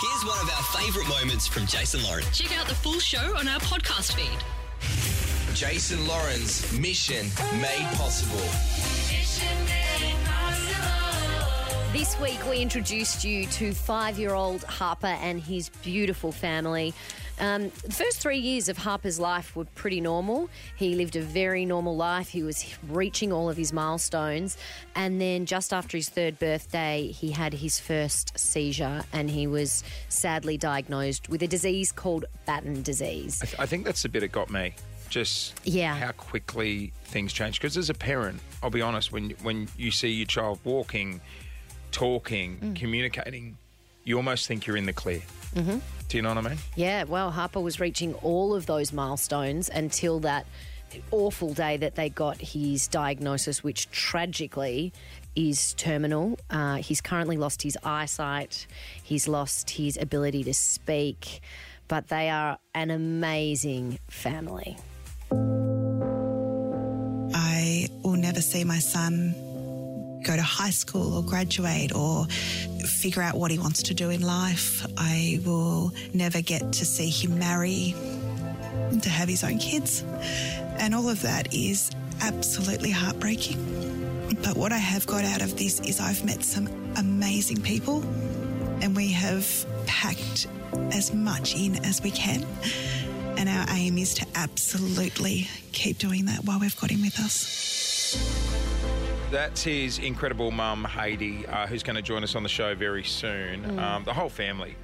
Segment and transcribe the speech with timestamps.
[0.00, 2.24] Here's one of our favourite moments from Jase and Lauren.
[2.32, 5.54] Check out the full show on our podcast feed.
[5.54, 7.26] Jase and Lauren's Mission
[7.60, 8.40] Made Possible.
[11.92, 16.94] This week, we introduced you to five year old Harper and his beautiful family.
[17.40, 20.48] Um, the first three years of Harper's life were pretty normal.
[20.76, 22.28] He lived a very normal life.
[22.28, 24.56] He was reaching all of his milestones.
[24.94, 29.82] And then, just after his third birthday, he had his first seizure and he was
[30.08, 33.40] sadly diagnosed with a disease called Batten disease.
[33.42, 34.74] I, th- I think that's the bit that got me.
[35.08, 35.96] Just Yeah.
[35.96, 37.58] how quickly things change.
[37.60, 41.20] Because as a parent, I'll be honest, when when you see your child walking,
[41.90, 42.76] talking, Mm.
[42.76, 43.56] communicating,
[44.04, 45.22] you almost think you're in the clear.
[45.54, 45.78] Mm-hmm.
[46.08, 46.58] Do you know what I mean?
[46.74, 50.46] Yeah, well, Harper was reaching all of those milestones until that
[51.12, 54.92] awful day that they got his diagnosis, which tragically
[55.36, 56.38] is terminal.
[56.50, 58.66] Uh, he's currently lost his eyesight,
[59.02, 61.40] he's lost his ability to speak,
[61.88, 64.76] but they are an amazing family.
[67.32, 69.34] I will never see my son
[70.22, 72.26] go to high school or graduate or
[72.84, 74.86] figure out what he wants to do in life.
[74.96, 77.94] I will never get to see him marry,
[79.02, 80.04] to have his own kids.
[80.78, 83.58] And all of that is absolutely heartbreaking.
[84.42, 88.02] But what I have got out of this is I've met some amazing people
[88.82, 90.46] and we have packed
[90.92, 92.46] as much in as we can.
[93.36, 98.49] And our aim is to absolutely keep doing that while we've got him with us.
[99.30, 103.04] That's his incredible mum, Haiti, uh, who's going to join us on the show very
[103.04, 103.78] soon.
[103.78, 104.74] Um, the whole family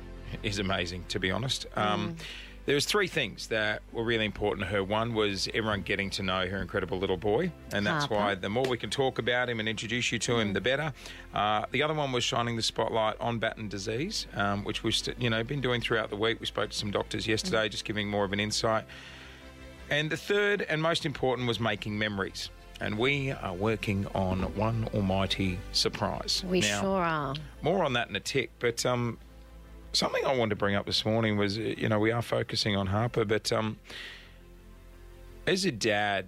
[0.45, 1.67] is amazing, to be honest.
[1.77, 2.17] Um,
[2.65, 4.83] There was three things that were really important to her.
[4.83, 8.15] One was everyone getting to know her incredible little boy, and that's Harper.
[8.17, 10.93] why the more we can talk about him and introduce you to him, the better.
[11.33, 15.21] Uh, the other one was shining the spotlight on Batten disease, um, which we've st-
[15.23, 16.41] you know been doing throughout the week.
[16.41, 18.85] We spoke to some doctors yesterday, just giving more of an insight.
[19.89, 22.51] And the third and most important was making memories.
[22.81, 26.45] And we are working on one almighty surprise.
[26.47, 27.35] We Now, sure are.
[27.63, 29.19] More on that in a tick, but um,
[29.93, 32.77] something I wanted to bring up this morning was, uh, you know, we are focusing
[32.77, 33.79] on Harper, but um,
[35.47, 36.27] as a dad,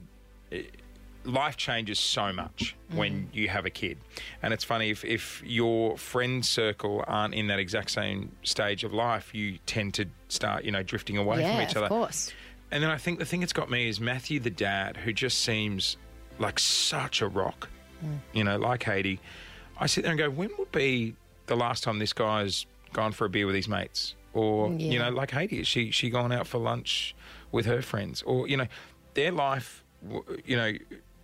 [0.50, 0.62] eh,
[1.24, 3.98] life changes so much when you have a kid.
[4.42, 8.94] And it's funny, if, if your friend circle aren't in that exact same stage of
[8.94, 11.88] life, you tend to start, you know, drifting away from Yeah, each of other.
[11.88, 12.32] course.
[12.70, 15.40] And then I think the thing that's got me is Matthew, the dad, who just
[15.40, 15.98] seems
[16.38, 17.68] like such a rock.
[18.00, 18.16] Hmm.
[18.32, 19.20] You know, like Haiti.
[19.78, 21.14] I sit there and go, when would be
[21.46, 24.14] the last time this guy's gone for a beer with his mates?
[24.34, 27.14] Or, you know, like Haiti, is she, she gone out for lunch
[27.50, 28.22] with her friends?
[28.22, 28.66] Or, you know,
[29.14, 29.84] their life,
[30.44, 30.72] you know,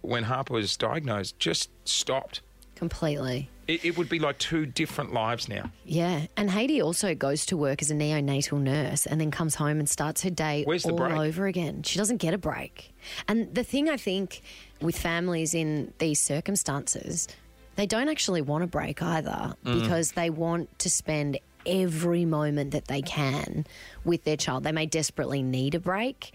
[0.00, 2.42] when Harper was diagnosed, just stopped.
[2.74, 3.50] Completely.
[3.66, 5.70] It, it would be like two different lives now.
[5.84, 9.78] Yeah, and Haiti also goes to work as a neonatal nurse and then comes home
[9.78, 11.12] and starts her day all break?
[11.16, 11.82] over again.
[11.82, 12.94] She doesn't get a break.
[13.28, 14.42] And the thing I think
[14.80, 17.28] with families in these circumstances,
[17.76, 19.80] they don't actually want a break either Mm.
[19.80, 23.64] because they want to spend every moment that they can
[24.04, 24.64] with their child.
[24.64, 26.32] They may desperately need a break.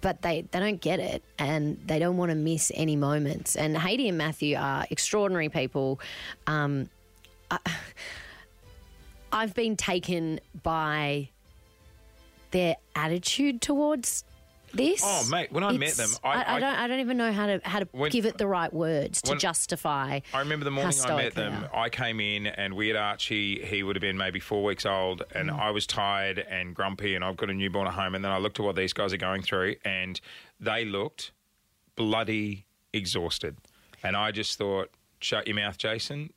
[0.00, 3.54] But they, they don't get it and they don't want to miss any moments.
[3.56, 6.00] And Haiti and Matthew are extraordinary people.
[6.46, 6.90] Um,
[9.32, 11.28] I've been taken by
[12.50, 14.24] their attitude towards
[14.76, 15.00] this.
[15.04, 17.46] Oh, mate, when I met them, I- I, I- don't I don't even know how
[17.46, 20.20] to how to When- give it the right words to when- justify.
[20.32, 21.66] I remember the morning I met them.
[21.74, 23.64] I came in and we had Archie.
[23.64, 25.58] He would have been maybe four weeks old, and Mm.
[25.58, 28.14] I was tired and grumpy, and I've got a newborn at home.
[28.14, 30.20] And then I looked at what these guys are going through, and
[30.60, 31.32] they looked
[31.96, 33.56] bloody exhausted.
[34.02, 36.32] And I just thought, "Shut your mouth, Jason."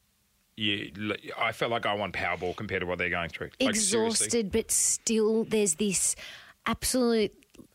[0.56, 0.92] You,
[1.38, 3.52] I felt like I won Powerball compared to what they're going through.
[3.62, 3.70] Like.
[3.70, 6.18] Exhausted, but still there's this
[6.66, 7.34] absolute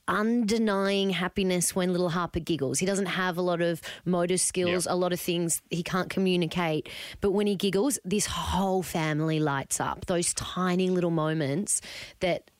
[0.08, 2.78] undenying happiness when little Harper giggles.
[2.78, 4.92] He doesn't have a lot of motor skills, Yep.
[4.92, 6.88] a lot of things he can't communicate.
[7.20, 10.06] But when he giggles, this whole family lights up.
[10.06, 11.80] Those tiny little moments
[12.20, 12.50] that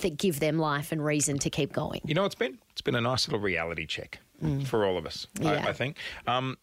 [0.00, 2.00] that give them life and reason to keep going.
[2.06, 4.20] You know, it's been it's been a nice little reality check
[4.64, 5.26] for all of us.
[5.36, 5.44] Mm.
[5.44, 5.64] Yeah.
[5.66, 5.96] I, I think.
[6.26, 6.56] Um,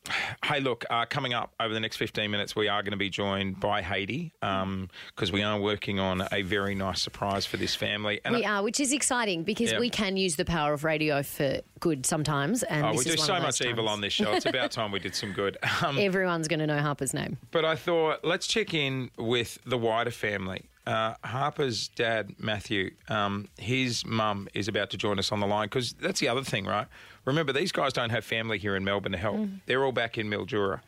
[0.44, 3.10] hey, look, uh, coming up over the next fifteen minutes, we are going to be
[3.10, 8.20] joined by Haiti because we are working on a very nice surprise for this family.
[8.26, 9.80] And We I- are, which is exciting because Yeah.
[9.80, 12.64] we can use the power of radio for good sometimes.
[12.64, 14.32] And oh, this we is do so much those evil on this show.
[14.34, 15.58] It's about time we did some good.
[15.82, 17.38] Um, Everyone's going to know Harper's name.
[17.52, 20.64] But I thought let's check in with the wider family.
[20.90, 25.68] Uh, Harper's dad, Matthew, um, his mum is about to join us on the line
[25.68, 26.88] because that's the other thing, right?
[27.26, 29.48] Remember, these guys don't have family here in Melbourne to help.
[29.68, 30.80] They're all back in Mildura.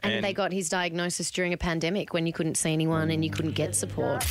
[0.00, 3.30] And, they got his diagnosis during a pandemic when you couldn't see anyone and you
[3.30, 4.26] couldn't get support.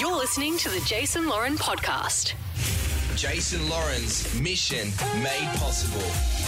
[0.00, 2.34] You're listening to the Jase and Lauren podcast.
[3.14, 4.88] Jase and Lauren's Mission
[5.22, 6.45] Made Possible.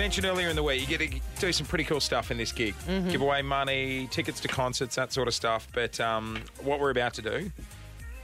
[0.00, 2.52] Mentioned earlier in the week, you get to do some pretty cool stuff in this
[2.52, 2.74] gig.
[3.10, 5.68] Give away money, tickets to concerts, that sort of stuff.
[5.74, 7.52] But um, what we're about to do,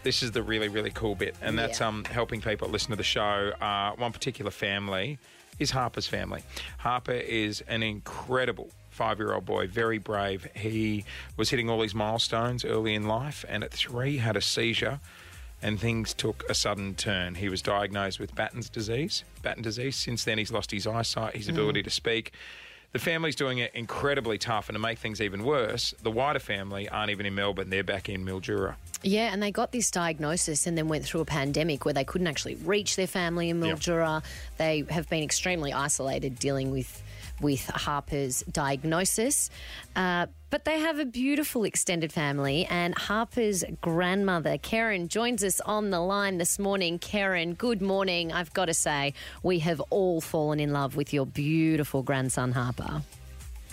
[0.02, 1.36] this is the really, really cool bit.
[1.42, 1.88] And that's Yeah.
[1.88, 3.52] um, helping people listen to the show.
[3.60, 5.18] Uh, one particular family
[5.58, 6.42] is Harper's family.
[6.78, 10.48] Harper is an incredible five year old boy, very brave.
[10.56, 11.04] He
[11.36, 14.98] was hitting all these milestones early in life, and at three had a seizure
[15.62, 17.34] and things took a sudden turn.
[17.34, 19.24] He was diagnosed with Batten's disease.
[19.42, 19.96] Batten disease.
[19.96, 21.52] Since then, he's lost his eyesight, his hmm.
[21.52, 22.32] ability to speak.
[22.92, 26.88] The family's doing it incredibly tough, and to make things even worse, the wider family
[26.88, 28.76] aren't even in Melbourne; they're back in Mildura.
[29.02, 32.26] Yeah, and they got this diagnosis and then went through a pandemic where they couldn't
[32.26, 33.78] actually reach their family in Yep.
[33.78, 34.24] Mildura.
[34.56, 37.02] They have been extremely isolated dealing with
[37.40, 39.50] with Harper's diagnosis.
[39.94, 45.90] Uh, but they have a beautiful extended family, and Harper's grandmother, Karen, joins us on
[45.90, 46.98] the line this morning.
[46.98, 48.32] Karen, good morning.
[48.32, 53.02] I've got to say, we have all fallen in love with your beautiful grandson, Harper.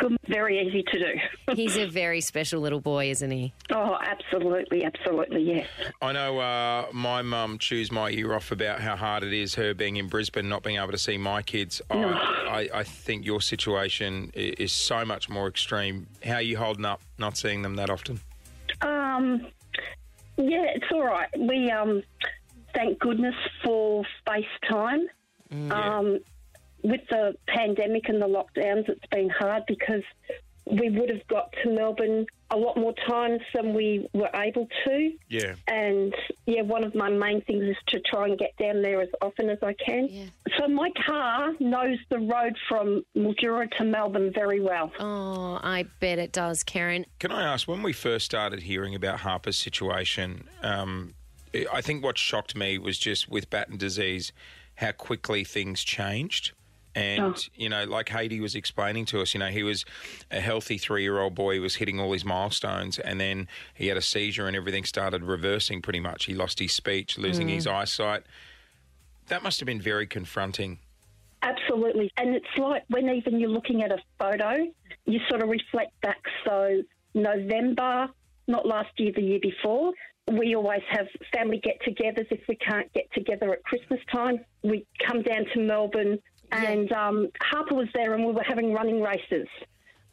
[0.03, 1.13] Good, very easy to do.
[1.55, 3.53] He's a very special little boy, isn't he?
[3.71, 5.67] oh, absolutely, absolutely, yes.
[6.01, 9.73] I know uh, my mum chews my ear off about how hard it is her
[9.73, 11.81] being in Brisbane, not being able to see my kids.
[11.89, 16.07] I, I, I think your situation is so much more extreme.
[16.21, 18.19] How are you holding up, not seeing them that often?
[18.81, 19.47] Um,
[20.35, 21.29] yeah, it's all right.
[21.39, 22.03] We um,
[22.73, 25.05] thank goodness for FaceTime.
[25.71, 26.19] Um,
[26.83, 30.03] with the pandemic and the lockdowns, it's been hard because
[30.65, 35.12] we would have got to Melbourne a lot more times than we were able to.
[35.27, 35.56] Yeah.
[35.68, 36.13] And
[36.45, 39.50] yeah, one of my main things is to try and get down there as often
[39.50, 40.07] as I can.
[40.09, 40.25] Yeah.
[40.57, 44.91] So my car knows the road from Mildura to Melbourne very well.
[45.00, 47.06] Oh, I bet it does, Karen.
[47.19, 51.13] Can I ask, when we first started hearing about Harper's situation, um,
[51.71, 54.31] I think what shocked me was just with Batten disease,
[54.75, 56.53] how quickly things changed.
[56.95, 57.36] And, Oh.
[57.56, 59.84] you know, like Haiti was explaining to us, you know, he was
[60.30, 63.88] a healthy three year old boy, he was hitting all his milestones, and then he
[63.88, 66.25] had a seizure and everything started reversing pretty much.
[66.25, 67.74] He lost his speech, losing his mm.
[67.74, 68.24] eyesight.
[69.28, 70.80] That must have been very confronting.
[71.42, 72.12] Absolutely.
[72.18, 74.66] And it's like when even you're looking at a photo,
[75.06, 76.22] you sort of reflect back.
[76.46, 76.81] So,
[77.13, 78.07] November,
[78.48, 79.94] not last year, the year before,
[80.31, 84.39] we always have family get togethers if we can't get together at Christmas time.
[84.63, 86.19] We come down to Melbourne,
[86.51, 89.48] and um, Harper was there, and we were having running races.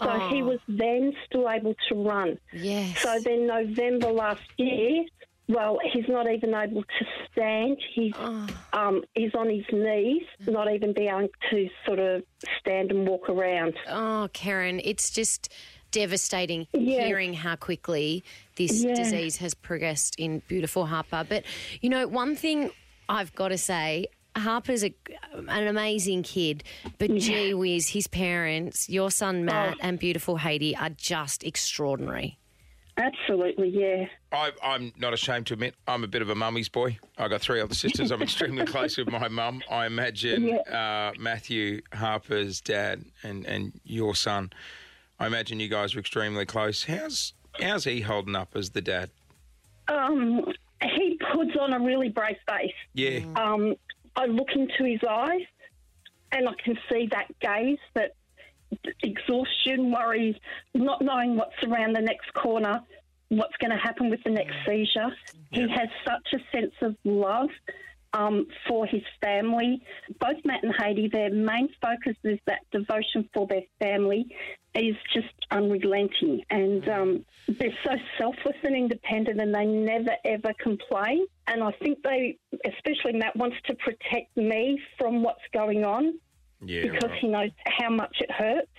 [0.02, 2.38] So he was then still able to run.
[2.54, 2.98] Yes.
[3.00, 5.04] So then November last year,
[5.46, 7.76] well, he's not even able to stand.
[7.94, 8.14] He's
[8.72, 12.22] um, he's on his knees, not even being able to sort of
[12.58, 13.74] stand and walk around.
[13.90, 15.52] Oh, Karen, it's just
[15.90, 17.04] devastating Yeah.
[17.04, 18.24] hearing how quickly
[18.56, 18.94] this Yeah.
[18.94, 21.26] disease has progressed in beautiful Harper.
[21.28, 21.44] But,
[21.82, 22.70] you know, one thing
[23.08, 24.06] I've got to say.
[24.36, 24.94] Harper's a,
[25.32, 26.64] an amazing kid,
[26.98, 32.38] but gee whiz, his parents, your son Matt and beautiful Haiti, are just extraordinary.
[32.96, 34.06] Absolutely, yeah.
[34.30, 36.98] I, I'm not ashamed to admit I'm a bit of a mummy's boy.
[37.16, 38.10] I got three other sisters.
[38.10, 39.62] I'm extremely close with my mum.
[39.70, 44.52] I imagine uh, Matthew Harper's dad and, and your son.
[45.18, 46.84] I imagine you guys are extremely close.
[46.84, 49.10] How's how's he holding up as the dad?
[49.88, 50.44] Um,
[50.82, 52.72] he puts on a really brave face.
[52.94, 53.74] Yeah, Um,
[54.16, 55.46] I look into his eyes,
[56.32, 58.12] and I can see that gaze, that
[59.02, 60.40] exhaustion, worry,
[60.74, 62.80] not knowing what's around the next corner,
[63.28, 65.10] what's going to happen with the next seizure.
[65.50, 67.48] He has such a sense of love
[68.12, 69.82] um, for his family.
[70.18, 74.26] Both Matt and Haiti, their main focus is that devotion for their family
[74.74, 76.42] is just unrelenting.
[76.50, 81.26] And um, they're so selfless and independent, and they never ever complain.
[81.50, 86.18] And I think they, especially Matt, wants to protect me from what's going on
[86.64, 86.82] yeah.
[86.82, 87.18] because right.
[87.20, 88.70] he knows how much it hurts.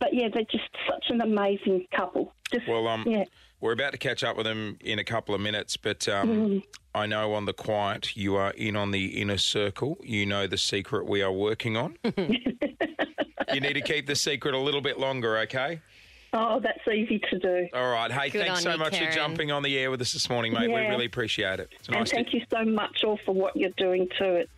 [0.00, 2.32] But yeah, they're just such an amazing couple.
[2.52, 3.24] Just Well, um, yeah.
[3.60, 6.58] we're about to catch up with them in a couple of minutes, but um, Mm-hmm.
[6.94, 9.98] I know on the quiet you are in on the inner circle.
[10.02, 11.98] You know the secret we are working on.
[12.16, 15.82] you need to keep the secret a little bit longer, okay?
[16.38, 17.68] Oh, that's easy to do.
[17.72, 18.12] All right.
[18.12, 19.08] Hey, Good thanks on so you, much Karen.
[19.08, 20.68] for jumping on the air with us this morning, mate.
[20.68, 21.70] We really appreciate it.
[21.78, 24.24] It's And nice to thank you so much all for what you're doing too.
[24.24, 24.50] It,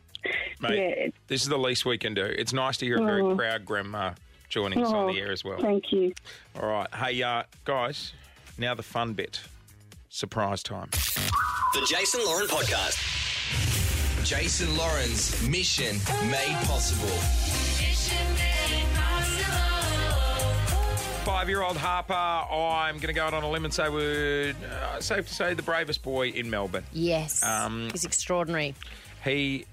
[0.61, 2.25] Mate, yeah, this is the least we can do.
[2.25, 4.15] It's nice to hear a very proud grandma
[4.49, 5.61] joining us on oh, the air as well.
[5.61, 6.13] Thank you.
[6.61, 6.93] All right.
[6.93, 8.13] Hey, uh, guys,
[8.59, 9.41] now the fun bit.
[10.09, 10.89] Surprise time.
[10.91, 14.25] The Jase and Lauren Podcast.
[14.25, 15.97] Jase and Lauren's Mission
[16.31, 17.58] Made Possible.
[21.29, 25.29] Five-year-old Harper, I'm going to go out on a limb and say we're uh, safe
[25.29, 26.85] to say the bravest boy in Melbourne.
[26.91, 27.43] Yes.
[27.43, 28.75] Um, He's extraordinary.
[29.23, 29.67] He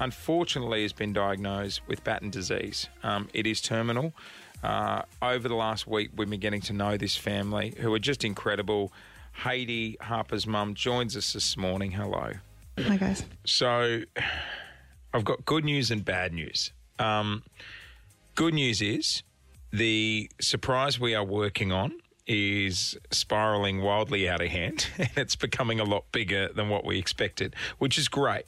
[0.00, 2.88] unfortunately has been diagnosed with Batten disease.
[3.02, 4.14] Um, it is terminal.
[4.62, 8.24] Uh, over the last week, we've been getting to know this family, who are just
[8.24, 8.94] incredible.
[9.44, 11.90] Haiti, Harper's mum, joins us this morning.
[11.90, 12.32] Hello.
[12.78, 13.26] Hi, guys.
[13.44, 14.04] So,
[15.12, 16.72] I've got good news and bad news.
[16.98, 17.42] Um,
[18.36, 19.22] good news is
[19.72, 21.92] the surprise we are working on
[22.26, 26.98] is spiraling wildly out of hand and it's becoming a lot bigger than what we
[26.98, 28.44] expected, which is great.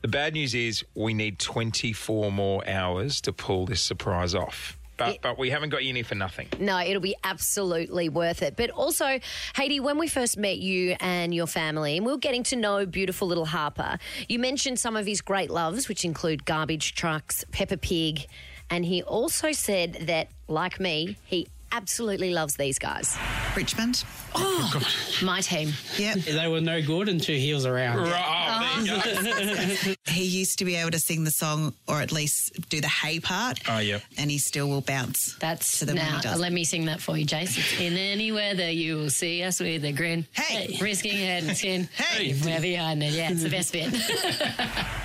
[0.00, 4.77] The bad news is we need 24 more hours to pull this surprise off.
[4.98, 6.48] But, It- but we haven't got you in here for nothing.
[6.58, 8.56] No, it'll be absolutely worth it.
[8.56, 9.18] But also,
[9.56, 12.84] Haiti, when we first met you and your family, and we were getting to know
[12.84, 17.76] beautiful little Harper, you mentioned some of his great loves, which include garbage trucks, Peppa
[17.78, 18.26] Pig,
[18.70, 23.16] and he also said that, like me, he absolutely loves these guys.
[23.54, 24.02] Richmond.
[24.34, 25.72] Oh, oh my team.
[25.98, 26.16] Yep.
[26.20, 27.98] They were no good until he was around.
[27.98, 28.37] Right,
[28.84, 29.94] there you go.
[30.12, 33.20] He used to be able to sing the song or at least do the hey
[33.20, 33.60] part.
[33.68, 34.02] Oh, yep.
[34.16, 35.34] And he still will bounce.
[35.38, 36.16] That's to them when now.
[36.16, 36.40] he does.
[36.40, 37.62] Let me sing that for you, Jason.
[37.84, 40.26] In any weather, you will see us with a grin.
[40.32, 40.78] Hey.
[40.80, 41.88] risking head and skin.
[41.96, 42.34] Hey.
[42.44, 43.12] we're behind it.
[43.12, 43.92] Yeah, it's the best bit.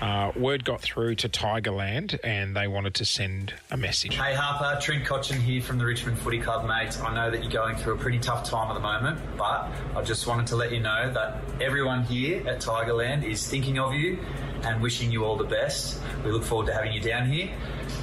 [0.00, 4.14] Uh, word got through to Tigerland and they wanted to send a message.
[4.14, 7.00] Hey Harper, Trent Cotchin here from the Richmond Footy Club, mates.
[7.00, 10.02] I know that you're going through a pretty tough time at the moment, but I
[10.02, 14.18] just wanted to let you know that everyone here at Tigerland is thinking of you
[14.62, 16.00] and wishing you all the best.
[16.24, 17.50] We look forward to having you down here,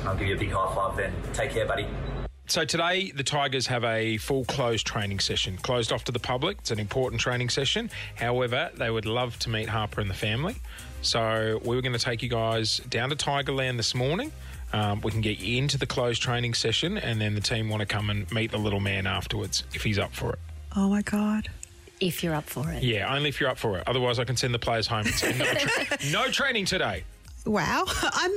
[0.06, 1.14] I'll give you a big high five then.
[1.34, 1.88] Take care, buddy.
[2.48, 6.58] So today, the Tigers have a full closed training session, closed off to the public.
[6.60, 7.90] It's an important training session.
[8.16, 10.56] However, they would love to meet Harper and the family.
[11.02, 14.32] So we were going to take you guys down to Tigerland this morning.
[14.74, 17.82] Um, we can get you into the closed training session, and then the team want
[17.82, 20.40] to come and meet the little man afterwards if he's up for it.
[20.75, 21.50] Oh my God.
[22.00, 22.84] if you're up for it.
[22.84, 23.84] Yeah, only if you're up for it.
[23.88, 27.06] Otherwise, I can send the players home and say no, tra- no training today.
[27.46, 27.86] Wow.
[28.02, 28.32] I'm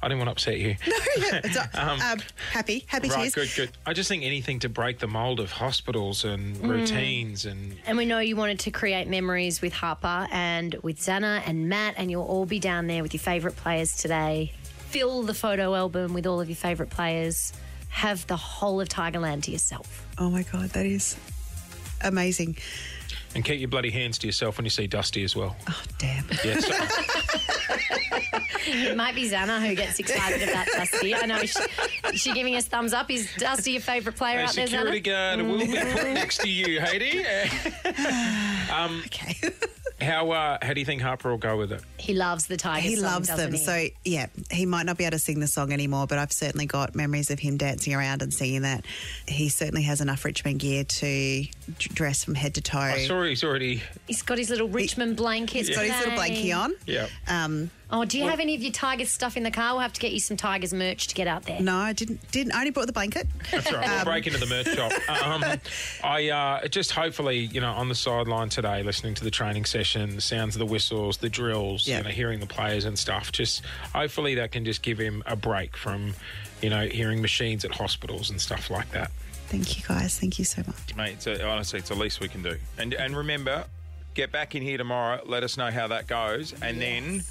[0.00, 0.76] I didn't want to upset you.
[0.86, 2.20] it's, uh, um,
[2.52, 2.84] happy.
[2.86, 3.34] Happy Right, tears.
[3.34, 3.70] good, good.
[3.84, 8.06] I just think anything to break the mold of hospitals and routines and And we
[8.06, 12.22] know you wanted to create memories with Harper and with Zana and Matt, and you'll
[12.26, 14.52] all be down there with your favourite players today.
[14.90, 17.52] Fill the photo album with all of your favourite players.
[17.90, 20.06] Have the whole of Tigerland to yourself.
[20.18, 20.70] Oh my God.
[20.70, 21.16] That is
[22.02, 22.56] amazing.
[23.34, 25.56] And keep your bloody hands to yourself when you see Dusty as well.
[25.68, 26.24] Oh, damn.
[26.44, 26.74] Yeah, so-
[28.70, 31.14] It might be Zana who gets excited about Dusty.
[31.14, 31.38] I know.
[31.38, 31.50] Is
[32.12, 33.10] she, she giving us thumbs up?
[33.10, 35.04] Is Dusty your favourite player a out there, security Zana?
[35.04, 37.24] guard will be put next to you, Haiti.
[38.70, 39.34] Um, okay.
[40.00, 41.82] How uh, how do you think Harper will go with it?
[41.96, 42.84] He loves the Tigers.
[42.88, 43.52] he song, loves them.
[43.52, 43.58] he?
[43.58, 46.66] So, yeah, he might not be able to sing the song anymore, but I've certainly
[46.66, 48.84] got memories of him dancing around and singing that.
[49.26, 52.78] He certainly has enough Richmond gear to d- dress from head to toe.
[52.78, 53.82] I saw he's already.
[54.06, 55.66] he's got his little Richmond blanket.
[55.66, 56.74] He's got his little blankie on.
[56.86, 57.08] Yeah.
[57.26, 59.72] Um, Oh, do you have any of your Tigers stuff in the car?
[59.72, 61.58] We'll have to get you some Tigers merch to get out there.
[61.60, 62.30] no, I didn't.
[62.30, 62.52] Didn't.
[62.54, 63.26] I only brought the blanket.
[63.50, 63.88] That's right.
[63.88, 64.92] We'll break into the merch shop.
[65.28, 65.42] Um,
[66.04, 70.14] I uh, just hopefully, you know, on the sideline today, listening to the training session,
[70.16, 71.98] the sounds of the whistles, the drills, Yeah.
[71.98, 73.32] you know, hearing the players and stuff.
[73.32, 73.62] Just
[73.94, 76.14] hopefully that can just give him a break from,
[76.62, 79.10] you know, hearing machines at hospitals and stuff like that.
[79.48, 80.18] Thank you, guys.
[80.18, 80.94] Thank you so much.
[80.94, 82.56] Mate, it's a, honestly, it's the least we can do.
[82.76, 83.64] And and remember,
[84.14, 85.22] get back in here tomorrow.
[85.26, 87.22] Let us know how that goes, and then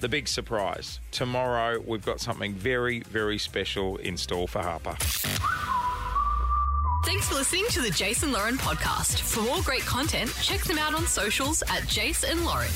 [0.00, 1.80] the big surprise tomorrow.
[1.84, 4.96] We've got something very very special in store for Harper.
[7.04, 9.20] Thanks for listening to the Jase and Lauren podcast.
[9.20, 12.68] For more great content, check them out on socials at Jase and Lauren.